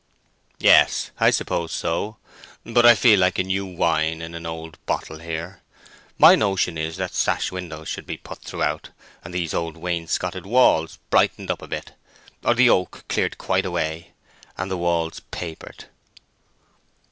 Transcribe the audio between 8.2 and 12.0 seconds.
throughout, and these old wainscoted walls brightened up a bit;